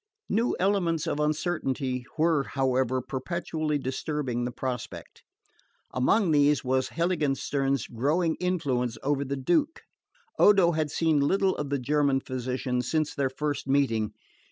New 0.29 0.55
elements 0.59 1.05
of 1.05 1.19
uncertainty 1.19 2.03
were, 2.17 2.43
however, 2.45 3.03
perpetually 3.03 3.77
disturbing 3.77 4.45
the 4.45 4.51
prospect. 4.51 5.21
Among 5.93 6.31
these 6.31 6.63
was 6.63 6.89
Heiligenstern's 6.89 7.85
growing 7.85 8.33
influence 8.39 8.97
over 9.03 9.23
the 9.23 9.37
Duke. 9.37 9.83
Odo 10.39 10.71
had 10.71 10.89
seen 10.89 11.19
little 11.19 11.55
of 11.55 11.69
the 11.69 11.77
German 11.77 12.19
physician 12.19 12.81
since 12.81 13.13
their 13.13 13.29
first 13.29 13.67
meeting. 13.67 14.13